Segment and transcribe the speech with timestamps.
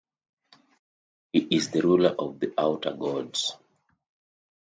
[1.31, 3.55] He is the ruler of the Outer Gods.